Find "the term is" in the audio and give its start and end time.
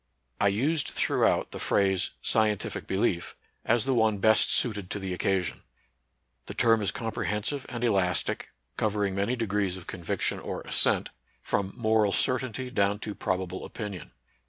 6.47-6.89